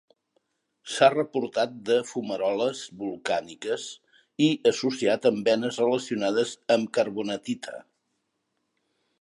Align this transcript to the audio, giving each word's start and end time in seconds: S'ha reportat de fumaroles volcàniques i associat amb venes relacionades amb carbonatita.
S'ha 0.93 1.09
reportat 1.13 1.75
de 1.89 1.97
fumaroles 2.11 2.81
volcàniques 3.03 3.85
i 4.47 4.49
associat 4.73 5.29
amb 5.33 5.45
venes 5.53 5.81
relacionades 5.85 6.57
amb 6.79 6.93
carbonatita. 7.01 7.79